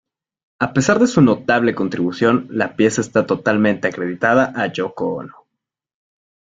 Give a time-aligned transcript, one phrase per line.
[0.57, 5.45] A pesar de su notable contribución, la pieza está totalmente acreditada a Yoko Ono.